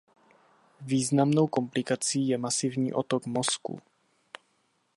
[0.81, 3.79] Významnou komplikací je masivní otok mozku.